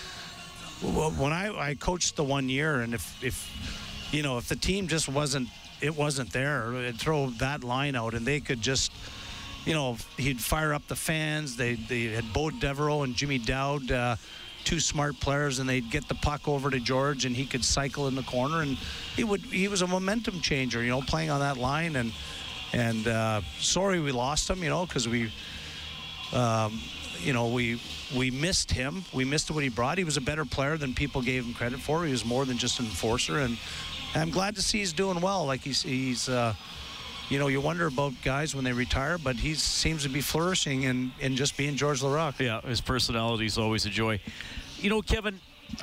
when 0.82 1.32
I, 1.32 1.70
I 1.70 1.74
coached 1.74 2.16
the 2.16 2.24
one 2.24 2.48
year, 2.48 2.80
and 2.80 2.94
if 2.94 3.22
if 3.22 4.08
you 4.12 4.22
know 4.22 4.38
if 4.38 4.48
the 4.48 4.56
team 4.56 4.88
just 4.88 5.08
wasn't 5.08 5.48
it 5.80 5.96
wasn't 5.96 6.32
there, 6.32 6.72
it'd 6.74 6.98
throw 6.98 7.30
that 7.38 7.64
line 7.64 7.96
out, 7.96 8.14
and 8.14 8.26
they 8.26 8.40
could 8.40 8.60
just 8.60 8.92
you 9.64 9.72
know 9.72 9.96
he'd 10.16 10.40
fire 10.40 10.74
up 10.74 10.86
the 10.88 10.96
fans. 10.96 11.56
They 11.56 11.74
they 11.74 12.04
had 12.04 12.32
Bo 12.32 12.50
Devereaux 12.50 13.02
and 13.02 13.14
Jimmy 13.14 13.38
Dowd. 13.38 13.90
Uh, 13.90 14.16
two 14.64 14.80
smart 14.80 15.20
players 15.20 15.58
and 15.58 15.68
they'd 15.68 15.90
get 15.90 16.08
the 16.08 16.14
puck 16.14 16.48
over 16.48 16.70
to 16.70 16.80
George 16.80 17.26
and 17.26 17.36
he 17.36 17.44
could 17.44 17.62
cycle 17.62 18.08
in 18.08 18.14
the 18.14 18.22
corner 18.22 18.62
and 18.62 18.78
he 19.14 19.22
would 19.22 19.42
he 19.42 19.68
was 19.68 19.82
a 19.82 19.86
momentum 19.86 20.40
changer 20.40 20.82
you 20.82 20.88
know 20.88 21.02
playing 21.02 21.28
on 21.28 21.40
that 21.40 21.58
line 21.58 21.96
and 21.96 22.12
and 22.72 23.06
uh, 23.06 23.42
sorry 23.58 24.00
we 24.00 24.10
lost 24.10 24.48
him 24.48 24.62
you 24.62 24.70
know 24.70 24.86
because 24.86 25.06
we 25.06 25.30
um, 26.34 26.80
you 27.20 27.32
know, 27.32 27.48
we 27.48 27.80
we 28.16 28.30
missed 28.30 28.70
him. 28.70 29.04
We 29.12 29.24
missed 29.24 29.50
what 29.50 29.62
he 29.62 29.68
brought. 29.68 29.98
He 29.98 30.04
was 30.04 30.16
a 30.16 30.20
better 30.20 30.44
player 30.44 30.76
than 30.76 30.94
people 30.94 31.22
gave 31.22 31.44
him 31.44 31.54
credit 31.54 31.80
for. 31.80 32.04
He 32.04 32.12
was 32.12 32.24
more 32.24 32.44
than 32.44 32.58
just 32.58 32.80
an 32.80 32.86
enforcer, 32.86 33.38
and 33.38 33.58
I'm 34.14 34.30
glad 34.30 34.56
to 34.56 34.62
see 34.62 34.78
he's 34.78 34.92
doing 34.92 35.20
well. 35.20 35.46
Like 35.46 35.60
he's 35.60 35.82
he's. 35.82 36.28
Uh, 36.28 36.54
you 37.30 37.38
know, 37.38 37.48
you 37.48 37.60
wonder 37.60 37.86
about 37.86 38.12
guys 38.22 38.54
when 38.54 38.64
they 38.64 38.72
retire, 38.72 39.16
but 39.16 39.36
he 39.36 39.54
seems 39.54 40.02
to 40.02 40.10
be 40.10 40.20
flourishing 40.20 40.84
and, 40.84 41.10
and 41.22 41.36
just 41.36 41.56
being 41.56 41.74
George 41.74 42.02
Laraque. 42.02 42.40
Yeah, 42.40 42.60
his 42.60 42.82
personality 42.82 43.46
is 43.46 43.56
always 43.56 43.86
a 43.86 43.88
joy. 43.88 44.20
You 44.76 44.90
know, 44.90 45.00
Kevin, 45.00 45.40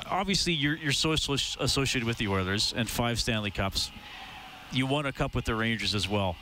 obviously 0.08 0.52
you're, 0.52 0.76
you're 0.76 0.92
so 0.92 1.12
associated 1.12 2.04
with 2.04 2.16
the 2.18 2.28
Oilers 2.28 2.72
and 2.76 2.88
five 2.88 3.18
Stanley 3.18 3.50
Cups. 3.50 3.90
You 4.70 4.86
won 4.86 5.06
a 5.06 5.12
cup 5.12 5.34
with 5.34 5.44
the 5.44 5.54
Rangers 5.54 5.94
as 5.94 6.08
well. 6.08 6.36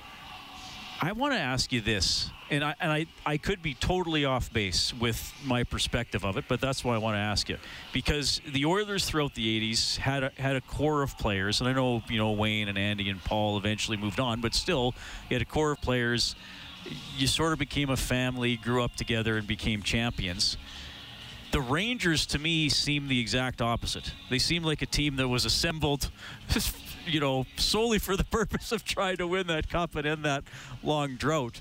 I 1.03 1.13
want 1.13 1.33
to 1.33 1.39
ask 1.39 1.73
you 1.73 1.81
this, 1.81 2.31
and 2.51 2.63
I 2.63 2.75
and 2.79 2.93
I, 2.93 3.07
I 3.25 3.39
could 3.39 3.63
be 3.63 3.73
totally 3.73 4.27
off 4.27 4.53
base 4.53 4.93
with 4.93 5.33
my 5.43 5.65
perspective 5.65 6.27
of 6.27 6.37
it, 6.37 6.45
but 6.47 6.61
that's 6.61 6.85
why 6.85 6.95
I 6.95 6.99
want 6.99 7.15
to 7.15 7.21
ask 7.21 7.49
you 7.49 7.57
because 7.95 8.43
the 8.47 8.67
Oilers 8.67 9.07
throughout 9.07 9.35
the 9.35 9.73
'80s 9.73 9.97
had 9.97 10.25
a, 10.25 10.33
had 10.37 10.57
a 10.57 10.61
core 10.61 11.03
of 11.03 11.17
players, 11.17 11.61
and 11.61 11.71
I 11.71 11.73
know 11.73 12.03
you 12.11 12.19
know 12.19 12.33
Wayne 12.33 12.69
and 12.69 12.77
Andy 12.77 13.09
and 13.09 13.25
Paul 13.25 13.57
eventually 13.57 13.97
moved 13.97 14.21
on, 14.21 14.43
but 14.43 14.55
still, 14.55 14.95
you 15.31 15.37
had 15.37 15.43
a 15.43 15.47
core 15.47 15.73
of 15.73 15.81
players. 15.81 16.35
You 17.17 17.27
sort 17.27 17.55
of 17.55 17.59
became 17.59 17.89
a 17.89 17.97
family, 17.97 18.57
grew 18.57 18.83
up 18.83 18.95
together, 18.95 19.39
and 19.39 19.47
became 19.47 19.83
champions. 19.83 20.59
The 21.51 21.63
Rangers, 21.63 22.27
to 22.27 22.39
me, 22.39 22.69
seem 22.69 23.09
the 23.09 23.21
exact 23.21 23.63
opposite. 23.63 24.13
They 24.29 24.39
seem 24.39 24.63
like 24.63 24.83
a 24.83 24.87
team 24.87 25.17
that 25.17 25.29
was 25.29 25.47
assembled 25.47 26.11
you 27.07 27.21
know, 27.21 27.47
solely 27.57 27.99
for 27.99 28.17
the 28.17 28.25
purpose 28.31 28.73
of 28.73 28.85
trying 28.85 29.17
to 29.19 29.27
win 29.27 29.47
that 29.49 29.69
cup 29.69 29.97
and 29.97 30.07
end 30.07 30.25
that 30.25 30.45
long 30.83 31.17
drought. 31.17 31.61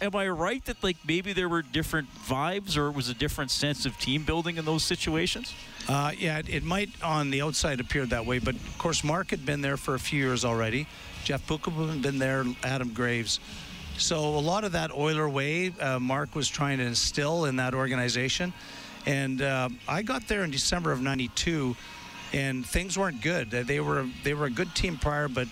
Am 0.00 0.16
I 0.16 0.28
right 0.28 0.64
that 0.64 0.82
like 0.82 0.96
maybe 1.06 1.32
there 1.32 1.48
were 1.48 1.62
different 1.62 2.08
vibes 2.26 2.76
or 2.76 2.90
was 2.90 3.08
a 3.08 3.14
different 3.14 3.50
sense 3.50 3.84
of 3.84 3.96
team 3.98 4.24
building 4.24 4.56
in 4.56 4.64
those 4.64 4.82
situations? 4.82 5.54
Uh, 5.88 6.12
yeah, 6.16 6.40
it 6.48 6.64
might 6.64 6.90
on 7.02 7.30
the 7.30 7.42
outside 7.42 7.78
appear 7.78 8.06
that 8.06 8.24
way, 8.24 8.38
but 8.38 8.54
of 8.54 8.78
course 8.78 9.04
Mark 9.04 9.30
had 9.30 9.44
been 9.44 9.60
there 9.60 9.76
for 9.76 9.94
a 9.94 9.98
few 9.98 10.18
years 10.18 10.44
already. 10.44 10.86
Jeff 11.24 11.46
Beukeboom 11.46 11.90
had 11.90 12.02
been 12.02 12.18
there, 12.18 12.44
Adam 12.64 12.92
Graves. 12.92 13.38
So 13.98 14.18
a 14.18 14.40
lot 14.40 14.64
of 14.64 14.72
that 14.72 14.92
Oiler 14.92 15.28
way, 15.28 15.74
uh, 15.78 15.98
Mark 15.98 16.34
was 16.34 16.48
trying 16.48 16.78
to 16.78 16.84
instill 16.84 17.44
in 17.44 17.56
that 17.56 17.74
organization. 17.74 18.54
And 19.04 19.42
uh, 19.42 19.68
I 19.86 20.02
got 20.02 20.26
there 20.26 20.42
in 20.42 20.50
December 20.50 20.90
of 20.92 21.00
'92 21.02 21.76
and 22.32 22.64
things 22.64 22.96
weren't 22.96 23.20
good. 23.22 23.50
They 23.50 23.80
were 23.80 24.06
they 24.24 24.34
were 24.34 24.46
a 24.46 24.50
good 24.50 24.74
team 24.74 24.96
prior, 24.96 25.28
but 25.28 25.48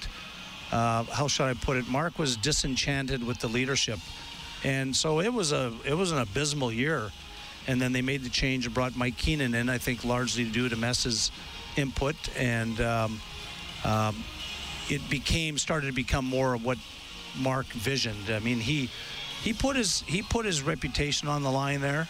uh, 0.71 1.05
how 1.05 1.29
should 1.29 1.47
I 1.47 1.55
put 1.55 1.77
it? 1.77 1.89
Mark 1.89 2.19
was 2.19 2.37
disenchanted 2.37 3.25
with 3.25 3.39
the 3.39 3.49
leadership, 3.49 3.99
and 4.65 4.95
so 4.95 5.21
it 5.21 5.33
was 5.33 5.53
a 5.53 5.73
it 5.85 5.95
was 5.95 6.13
an 6.13 6.19
abysmal 6.19 6.73
year. 6.73 7.11
And 7.67 7.79
then 7.79 7.93
they 7.93 8.01
made 8.01 8.23
the 8.23 8.31
change 8.31 8.65
and 8.65 8.75
brought 8.75 8.97
Mike 8.97 9.19
Keenan 9.19 9.55
in. 9.55 9.69
I 9.69 9.77
think 9.77 10.03
largely 10.03 10.45
due 10.45 10.71
to 10.71 10.77
Mess's 10.77 11.31
input, 11.77 12.17
and 12.35 12.81
um, 12.81 13.21
um, 13.85 14.25
it 14.89 15.07
became 15.11 15.59
started 15.59 15.89
to 15.89 15.93
become 15.93 16.25
more 16.25 16.55
of 16.55 16.65
what 16.65 16.79
Mark 17.39 17.67
visioned. 17.67 18.31
I 18.31 18.39
mean, 18.39 18.59
he 18.59 18.89
he 19.43 19.53
put 19.53 19.77
his 19.77 20.01
he 20.07 20.23
put 20.23 20.47
his 20.47 20.63
reputation 20.63 21.29
on 21.29 21.43
the 21.43 21.51
line 21.51 21.83
there 21.83 22.09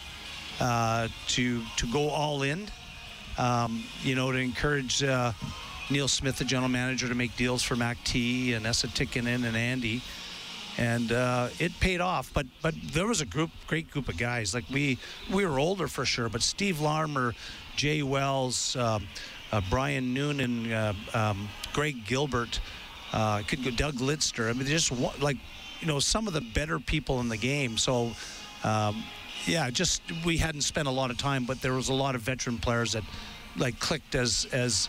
uh, 0.61 1.09
to 1.29 1.63
to 1.77 1.87
go 1.89 2.09
all 2.09 2.43
in 2.43 2.69
um, 3.39 3.85
you 4.03 4.15
know, 4.15 4.31
to 4.33 4.39
encourage 4.39 5.03
uh, 5.03 5.33
Neil 5.91 6.09
Smith, 6.09 6.37
the 6.37 6.45
general 6.45 6.69
manager, 6.69 7.09
to 7.09 7.15
make 7.15 7.37
deals 7.37 7.63
for 7.63 7.77
Mac 7.77 8.03
T 8.05 8.53
and 8.53 8.67
Esa 8.67 8.89
Tikkanen 8.89 9.47
and 9.47 9.57
Andy. 9.57 10.03
And 10.77 11.11
uh, 11.11 11.49
it 11.59 11.73
paid 11.81 12.01
off, 12.01 12.33
but 12.33 12.47
but 12.63 12.75
there 12.93 13.07
was 13.07 13.21
a 13.21 13.27
group, 13.27 13.51
great 13.67 13.91
group 13.91 14.09
of 14.09 14.17
guys. 14.17 14.55
Like 14.55 14.65
we 14.71 14.99
we 15.33 15.45
were 15.45 15.59
older 15.59 15.89
for 15.89 16.05
sure, 16.05 16.29
but 16.29 16.43
Steve 16.43 16.81
Larmer, 16.81 17.35
Jay 17.75 18.03
Wells, 18.03 18.77
uh, 18.77 19.01
uh, 19.51 19.61
Brian 19.71 20.15
Noonan, 20.15 20.73
uh, 20.73 20.95
um, 21.15 21.49
Greg 21.73 22.07
Gilbert, 22.07 22.61
uh, 23.13 23.43
could 23.49 23.65
go 23.65 23.71
Doug 23.73 23.95
Lidster. 23.97 24.49
I 24.49 24.53
mean, 24.53 24.67
just 24.67 24.93
like 25.21 25.39
you 25.81 25.89
know 25.89 25.99
some 25.99 26.29
of 26.29 26.33
the 26.33 26.41
better 26.41 26.79
people 26.79 27.19
in 27.21 27.29
the 27.29 27.37
game. 27.37 27.77
So 27.77 28.13
um, 28.63 29.03
yeah, 29.47 29.71
just 29.71 30.03
we 30.25 30.37
hadn't 30.37 30.63
spent 30.63 30.89
a 30.89 30.91
lot 30.91 31.11
of 31.11 31.19
time, 31.19 31.45
but 31.45 31.61
there 31.63 31.73
was 31.73 31.89
a 31.89 31.95
lot 31.95 32.15
of 32.15 32.21
veteran 32.23 32.59
players 32.59 32.93
that 32.93 33.05
like 33.57 33.79
clicked 33.79 34.15
as 34.15 34.47
as 34.53 34.89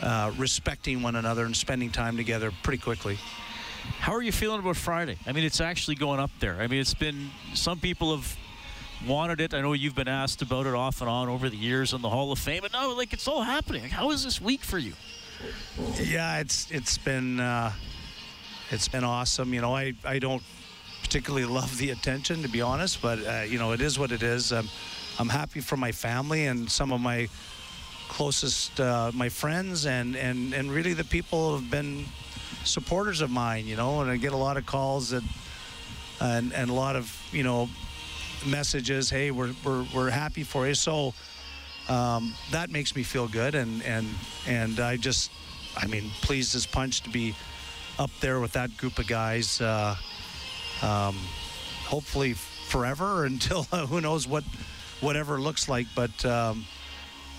uh, 0.00 0.32
respecting 0.36 1.02
one 1.02 1.16
another 1.16 1.44
and 1.44 1.56
spending 1.56 1.90
time 1.90 2.16
together 2.16 2.52
pretty 2.62 2.82
quickly. 2.82 3.18
How 4.00 4.12
are 4.14 4.22
you 4.22 4.32
feeling 4.32 4.60
about 4.60 4.76
Friday? 4.76 5.16
I 5.26 5.32
mean, 5.32 5.44
it's 5.44 5.60
actually 5.60 5.94
going 5.94 6.20
up 6.20 6.30
there. 6.40 6.56
I 6.60 6.66
mean, 6.66 6.80
it's 6.80 6.94
been 6.94 7.30
some 7.54 7.78
people 7.78 8.16
have 8.16 8.36
wanted 9.06 9.40
it. 9.40 9.54
I 9.54 9.60
know 9.60 9.72
you've 9.72 9.94
been 9.94 10.08
asked 10.08 10.42
about 10.42 10.66
it 10.66 10.74
off 10.74 11.00
and 11.00 11.10
on 11.10 11.28
over 11.28 11.48
the 11.48 11.56
years 11.56 11.92
in 11.92 12.02
the 12.02 12.08
Hall 12.08 12.32
of 12.32 12.38
Fame, 12.38 12.62
but 12.62 12.72
now 12.72 12.92
like 12.92 13.12
it's 13.12 13.28
all 13.28 13.42
happening. 13.42 13.82
Like, 13.82 13.92
how 13.92 14.10
is 14.10 14.24
this 14.24 14.40
week 14.40 14.62
for 14.62 14.78
you? 14.78 14.94
Yeah, 16.00 16.38
it's 16.38 16.70
it's 16.70 16.98
been 16.98 17.40
uh, 17.40 17.72
it's 18.70 18.88
been 18.88 19.04
awesome. 19.04 19.52
You 19.54 19.60
know, 19.60 19.74
I 19.74 19.94
I 20.04 20.18
don't 20.18 20.42
particularly 21.16 21.46
love 21.46 21.78
the 21.78 21.92
attention, 21.92 22.42
to 22.42 22.48
be 22.48 22.60
honest. 22.60 23.00
But 23.00 23.18
uh, 23.26 23.44
you 23.48 23.58
know, 23.58 23.72
it 23.72 23.80
is 23.80 23.98
what 23.98 24.12
it 24.12 24.22
is. 24.22 24.52
Um, 24.52 24.68
I'm 25.18 25.30
happy 25.30 25.60
for 25.60 25.78
my 25.78 25.90
family 25.90 26.44
and 26.44 26.70
some 26.70 26.92
of 26.92 27.00
my 27.00 27.28
closest, 28.10 28.78
uh, 28.78 29.10
my 29.14 29.30
friends, 29.30 29.86
and 29.86 30.14
and 30.14 30.52
and 30.52 30.70
really 30.70 30.92
the 30.92 31.04
people 31.04 31.48
who 31.48 31.56
have 31.56 31.70
been 31.70 32.04
supporters 32.64 33.22
of 33.22 33.30
mine. 33.30 33.64
You 33.66 33.76
know, 33.76 34.02
and 34.02 34.10
I 34.10 34.18
get 34.18 34.34
a 34.34 34.36
lot 34.36 34.58
of 34.58 34.66
calls 34.66 35.08
that, 35.08 35.22
and 36.20 36.52
and 36.52 36.68
a 36.68 36.74
lot 36.74 36.96
of 36.96 37.10
you 37.32 37.44
know 37.44 37.70
messages. 38.46 39.08
Hey, 39.08 39.30
we're 39.30 39.54
we're 39.64 39.86
we're 39.94 40.10
happy 40.10 40.44
for 40.44 40.68
you. 40.68 40.74
So. 40.74 41.14
Um, 41.88 42.34
that 42.50 42.68
makes 42.68 42.96
me 42.96 43.04
feel 43.04 43.28
good, 43.28 43.54
and 43.54 43.80
and 43.84 44.08
and 44.48 44.80
I 44.80 44.96
just, 44.96 45.30
I 45.76 45.86
mean, 45.86 46.10
pleased 46.20 46.56
as 46.56 46.66
punch 46.66 47.02
to 47.02 47.10
be 47.10 47.36
up 47.96 48.10
there 48.20 48.40
with 48.40 48.54
that 48.54 48.76
group 48.76 48.98
of 48.98 49.06
guys. 49.06 49.60
Uh, 49.60 49.94
um, 50.82 51.16
hopefully 51.84 52.32
forever 52.32 53.24
until 53.32 53.66
uh, 53.72 53.86
who 53.86 54.00
knows 54.00 54.26
what 54.26 54.44
whatever 55.00 55.40
looks 55.40 55.68
like. 55.68 55.86
But 55.94 56.24
um, 56.24 56.64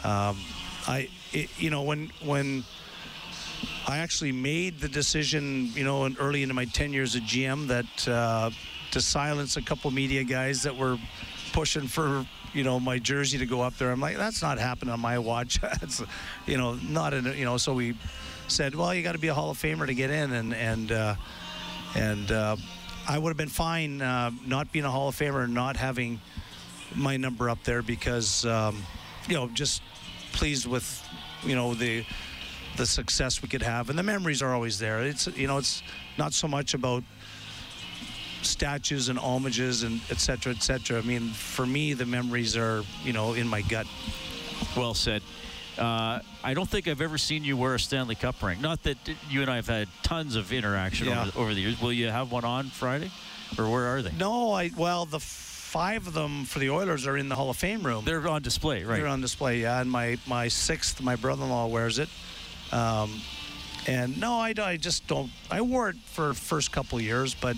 um, 0.04 0.38
I, 0.88 1.10
it, 1.34 1.50
you 1.60 1.70
know, 1.70 1.84
when 1.84 2.12
when 2.24 2.64
I 3.88 4.00
actually 4.00 4.32
made 4.32 4.80
the 4.80 4.90
decision, 4.90 5.72
you 5.74 5.84
know, 5.84 6.10
early 6.20 6.44
into 6.44 6.54
my 6.54 6.66
10 6.66 6.94
years 6.94 7.16
at 7.16 7.24
GM 7.24 7.68
that 7.68 8.08
uh, 8.08 8.52
to 8.92 9.02
silence 9.02 9.58
a 9.58 9.62
couple 9.62 9.90
media 9.92 10.24
guys 10.24 10.64
that 10.64 10.76
were 10.76 10.98
pushing 11.54 11.88
for 11.88 12.26
you 12.54 12.64
know 12.64 12.80
my 12.80 13.00
jersey 13.00 13.38
to 13.38 13.46
go 13.46 13.62
up 13.62 13.78
there. 13.78 13.92
I'm 13.92 14.00
like, 14.00 14.18
that's 14.18 14.42
not 14.42 14.58
happening 14.58 14.94
on 14.94 15.00
my 15.00 15.20
watch. 15.20 15.60
that's 15.62 16.04
you 16.46 16.58
know 16.58 16.76
not 16.76 17.14
in 17.14 17.26
you 17.38 17.46
know. 17.46 17.58
So 17.58 17.74
we 17.74 17.96
said, 18.48 18.76
well, 18.76 18.94
you 18.94 19.04
got 19.04 19.14
to 19.14 19.20
be 19.20 19.28
a 19.28 19.34
Hall 19.34 19.52
of 19.52 19.58
Famer 19.58 19.86
to 19.88 19.94
get 19.94 20.10
in, 20.10 20.34
and 20.34 20.54
and 20.54 20.92
uh, 20.92 21.16
and 21.96 22.32
uh, 22.32 22.56
I 23.10 23.18
would 23.18 23.30
have 23.30 23.38
been 23.38 23.48
fine 23.48 24.02
uh, 24.02 24.32
not 24.46 24.72
being 24.74 24.84
a 24.84 24.92
Hall 24.92 25.08
of 25.08 25.16
Famer 25.16 25.46
and 25.46 25.54
not 25.54 25.78
having 25.78 26.20
my 26.94 27.16
number 27.16 27.50
up 27.50 27.64
there 27.64 27.82
because, 27.82 28.46
um, 28.46 28.84
you 29.30 29.36
know, 29.36 29.48
just 29.54 29.82
pleased 30.34 30.68
with, 30.68 31.08
you 31.44 31.56
know, 31.56 31.74
the 31.74 32.06
the 32.76 32.86
success 32.86 33.42
we 33.42 33.48
could 33.48 33.64
have 33.64 33.90
and 33.90 33.98
the 33.98 34.04
memories 34.04 34.42
are 34.42 34.54
always 34.54 34.78
there. 34.78 35.02
It's 35.02 35.26
you 35.36 35.48
know, 35.48 35.58
it's 35.58 35.82
not 36.18 36.34
so 36.34 36.48
much 36.48 36.74
about 36.74 37.04
statues 38.42 39.10
and 39.10 39.18
homages 39.18 39.84
and 39.84 40.02
et 40.12 40.20
cetera, 40.20 40.54
et 40.54 40.62
cetera. 40.62 41.00
I 41.00 41.02
mean, 41.02 41.30
for 41.30 41.66
me, 41.66 41.94
the 41.94 42.06
memories 42.06 42.56
are, 42.58 42.84
you 43.04 43.14
know, 43.14 43.34
in 43.34 43.48
my 43.48 43.62
gut. 43.62 43.88
Well 44.76 44.94
said. 44.94 45.22
Uh, 45.78 46.20
I 46.44 46.54
don't 46.54 46.68
think 46.68 46.88
I've 46.88 47.02
ever 47.02 47.18
seen 47.18 47.44
you 47.44 47.56
wear 47.56 47.76
a 47.76 47.80
Stanley 47.80 48.16
Cup 48.16 48.42
ring. 48.42 48.62
Not 48.62 48.84
that 48.84 48.98
you 49.30 49.42
and 49.42 49.52
I 49.52 49.58
have 49.58 49.68
had 49.68 49.88
tons 50.04 50.36
of 50.36 50.52
interaction 50.52 51.08
yeah. 51.08 51.28
over, 51.28 51.40
over, 51.40 51.54
the 51.54 51.62
years. 51.62 51.82
Will 51.82 51.94
you 51.94 52.08
have 52.08 52.32
one 52.32 52.46
on 52.46 52.66
Friday, 52.68 53.12
or 53.58 53.70
where 53.70 53.86
are 53.86 54.02
they? 54.02 54.12
No, 54.14 54.52
I 54.52 54.72
well 54.76 55.06
the 55.06 55.20
five 55.20 56.08
of 56.08 56.14
them 56.14 56.46
for 56.46 56.60
the 56.60 56.70
Oilers 56.70 57.06
are 57.06 57.18
in 57.18 57.30
the 57.30 57.36
Hall 57.36 57.50
of 57.50 57.58
Fame 57.58 57.84
room. 57.84 58.06
They're 58.06 58.28
on 58.28 58.42
display, 58.42 58.84
right? 58.84 58.98
They're 58.98 59.08
on 59.08 59.22
display, 59.22 59.62
yeah. 59.62 59.82
And 59.82 59.92
my 59.92 60.18
my 60.26 60.48
sixth, 60.48 61.02
my 61.02 61.16
brother-in-law 61.16 61.68
wears 61.68 62.00
it. 62.00 62.10
Um, 62.72 63.22
and 63.86 64.20
no, 64.20 64.34
I, 64.34 64.54
I 64.58 64.78
just 64.78 65.08
don't. 65.08 65.32
I 65.52 65.62
wore 65.62 65.90
it 65.90 65.98
for 66.06 66.34
first 66.34 66.72
couple 66.72 67.00
years, 67.00 67.36
but 67.36 67.56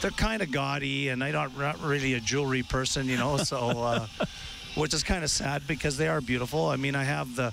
they're 0.00 0.10
kind 0.10 0.42
of 0.42 0.50
gaudy, 0.50 1.08
and 1.08 1.22
I'm 1.22 1.32
not, 1.32 1.56
not 1.58 1.80
really 1.82 2.14
a 2.14 2.20
jewelry 2.20 2.62
person, 2.62 3.08
you 3.08 3.16
know. 3.16 3.36
So. 3.38 3.58
Uh, 3.82 4.06
which 4.74 4.94
is 4.94 5.02
kind 5.02 5.24
of 5.24 5.30
sad 5.30 5.66
because 5.66 5.96
they 5.96 6.08
are 6.08 6.20
beautiful. 6.20 6.66
I 6.66 6.76
mean, 6.76 6.94
I 6.94 7.04
have 7.04 7.36
the 7.36 7.52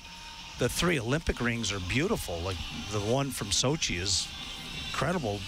the 0.60 0.70
three 0.70 1.00
Olympic 1.00 1.40
rings 1.40 1.72
are 1.72 1.80
beautiful. 1.80 2.40
Like 2.40 2.58
the 2.92 3.00
one 3.00 3.32
from 3.32 3.48
Sochi 3.48 4.00
is 4.00 4.28
incredible, 4.90 5.40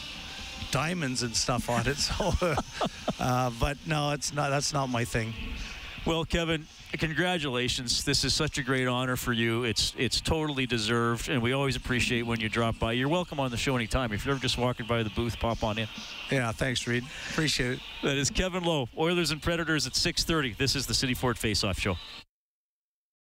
diamonds 0.72 1.22
and 1.24 1.36
stuff 1.36 1.70
on 1.70 1.88
it. 1.88 1.98
So, 2.12 2.34
uh, 3.20 3.52
but 3.60 3.78
no, 3.86 4.12
it's 4.12 4.34
not. 4.34 4.50
That's 4.50 4.74
not 4.74 4.88
my 4.88 5.06
thing. 5.06 5.34
Well, 6.04 6.26
Kevin, 6.26 6.66
congratulations. 6.94 8.04
This 8.04 8.24
is 8.24 8.34
such 8.34 8.58
a 8.58 8.64
great 8.64 8.88
honor 8.88 9.16
for 9.16 9.34
you. 9.34 9.66
It's 9.66 9.94
it's 9.98 10.20
totally 10.20 10.66
deserved, 10.66 11.30
and 11.30 11.44
we 11.44 11.54
always 11.54 11.76
appreciate 11.76 12.24
when 12.24 12.40
you 12.40 12.50
drop 12.50 12.80
by. 12.80 12.94
You're 12.94 13.08
welcome 13.08 13.40
on 13.40 13.52
the 13.52 13.58
show 13.58 13.76
anytime. 13.76 14.12
If 14.12 14.26
you're 14.26 14.34
ever 14.34 14.42
just 14.42 14.58
walking 14.58 14.88
by 14.88 15.04
the 15.04 15.12
booth, 15.12 15.40
pop 15.40 15.64
on 15.64 15.78
in. 15.78 15.88
Yeah, 16.32 16.52
thanks, 16.54 16.88
Reed. 16.88 17.04
Appreciate 17.30 17.74
it. 17.74 17.80
That 18.02 18.18
is 18.18 18.32
Kevin 18.32 18.64
Lowe, 18.64 18.90
Oilers 18.98 19.30
and 19.30 19.44
Predators 19.44 19.86
at 19.86 19.94
6:30. 19.94 20.58
This 20.58 20.76
is 20.76 20.88
the 20.88 20.96
City 20.96 21.14
Ford 21.14 21.38
Face-Off 21.38 21.80
Show. 21.80 21.98